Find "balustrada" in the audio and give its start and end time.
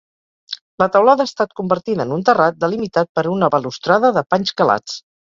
3.57-4.13